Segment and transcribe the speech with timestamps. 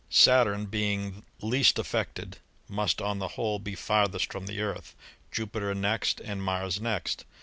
[0.09, 4.95] Saturn being least affected, must on the whole be farthest from the Earth,
[5.31, 7.23] Jupiter next and Mars next.